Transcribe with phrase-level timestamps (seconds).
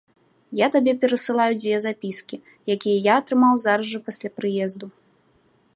[0.59, 2.37] Я табе перасылаю дзве запіскі,
[2.75, 4.85] якія я атрымаў зараз жа пасля прыезду.